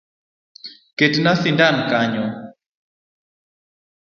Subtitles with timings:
[0.97, 2.25] Ketna sindan kanyo